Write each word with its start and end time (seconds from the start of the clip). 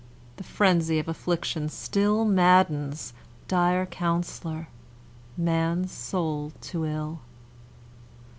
The 0.37 0.43
frenzy 0.43 0.97
of 0.97 1.07
affliction 1.07 1.69
still 1.69 2.25
Maddens, 2.25 3.13
dire 3.47 3.85
counselor, 3.85 4.67
man's 5.37 5.91
soul 5.91 6.53
to 6.61 6.85
ill. 6.87 7.19